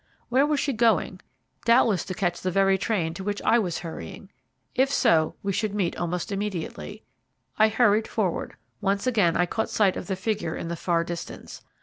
[0.29, 1.21] Where was she going?
[1.63, 4.31] Doubtless to catch the very train to which I was hurrying.
[4.73, 7.03] If so, we should meet almost immediately.
[7.59, 8.55] I hurried forward.
[8.81, 11.61] Once again I caught sight of the figure in the far distance.